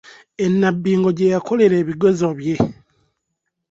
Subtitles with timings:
[0.45, 2.55] E Nabbingo gye yakolera ebigezo bye.